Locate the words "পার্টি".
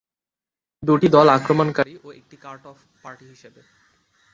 3.03-3.25